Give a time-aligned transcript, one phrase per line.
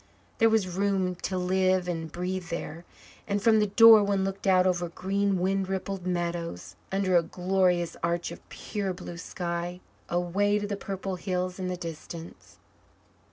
[0.39, 2.85] There was room to live and breathe there,
[3.27, 7.95] and from the door one looked out over green wind rippled meadows, under a glorious
[8.01, 9.79] arch of pure blue sky,
[10.09, 12.57] away to the purple hills in the distance.